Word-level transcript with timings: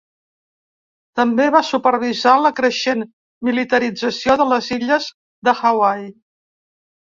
També 1.19 1.45
va 1.55 1.61
supervisar 1.67 2.33
la 2.45 2.51
creixent 2.61 3.05
militarització 3.51 4.41
de 4.43 4.49
les 4.55 4.73
illes 4.81 5.13
de 5.51 5.57
Hawaii. 5.71 6.11